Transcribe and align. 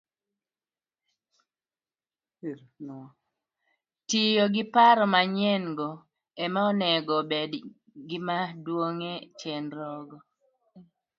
Tiyo 4.09 4.45
gi 4.53 4.63
paro 4.73 5.03
manyien- 5.13 5.63
go 5.77 5.89
ema 6.43 6.59
onego 6.71 7.13
obed 7.21 7.51
gimaduong' 8.09 8.99
e 9.13 9.15
chenrogo 9.39 10.17